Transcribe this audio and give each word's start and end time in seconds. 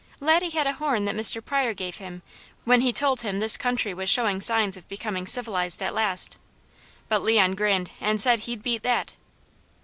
Laddie 0.19 0.49
had 0.49 0.65
a 0.65 0.73
horn 0.73 1.05
that 1.05 1.13
Mr. 1.15 1.45
Pryor 1.45 1.75
gave 1.75 1.97
him 1.97 2.23
when 2.65 2.81
he 2.81 2.91
told 2.91 3.21
him 3.21 3.39
this 3.39 3.55
country 3.55 3.93
was 3.93 4.09
showing 4.09 4.41
signs 4.41 4.75
of 4.75 4.87
becoming 4.89 5.27
civilized 5.27 5.83
at 5.83 5.93
last; 5.93 6.39
but 7.07 7.21
Leon 7.21 7.53
grinned 7.53 7.91
and 8.01 8.19
said 8.19 8.39
he'd 8.39 8.63
beat 8.63 8.81
that. 8.81 9.13